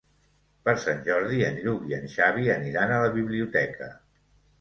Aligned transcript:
Per 0.67 0.73
Sant 0.83 1.03
Jordi 1.09 1.41
en 1.49 1.59
Lluc 1.65 1.83
i 1.89 1.93
en 1.97 2.07
Xavi 2.13 2.47
aniran 2.53 2.95
a 2.95 2.99
la 3.05 3.13
biblioteca. 3.19 3.91